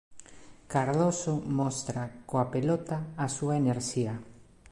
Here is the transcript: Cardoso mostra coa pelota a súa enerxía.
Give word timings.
Cardoso 0.73 1.33
mostra 1.59 2.01
coa 2.29 2.45
pelota 2.53 2.97
a 3.25 3.27
súa 3.35 3.53
enerxía. 3.61 4.13